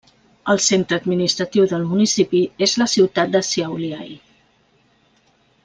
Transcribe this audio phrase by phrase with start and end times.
[0.53, 4.17] El centre administratiu del municipi és la ciutat de Šiauliai.